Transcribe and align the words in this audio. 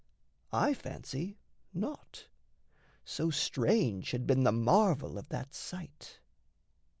I 0.55 0.73
fancy, 0.73 1.37
naught 1.75 2.27
So 3.05 3.29
strange 3.29 4.09
had 4.09 4.25
been 4.25 4.43
the 4.45 4.51
marvel 4.51 5.15
of 5.19 5.29
that 5.29 5.53
sight. 5.53 6.19